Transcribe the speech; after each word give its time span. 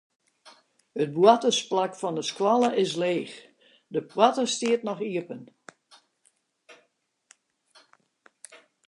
It 1.03 1.11
boartersplak 1.23 1.93
fan 1.99 2.15
de 2.17 2.23
skoalle 2.31 2.69
is 2.83 2.93
leech, 3.03 3.35
de 3.93 4.01
poarte 4.11 4.45
stiet 4.53 4.81
noch 4.87 5.05
iepen. 5.09 5.43